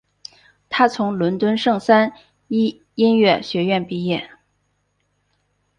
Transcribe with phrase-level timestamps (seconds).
[0.67, 2.11] 他从伦敦圣三
[2.47, 4.31] 一音乐学院毕业。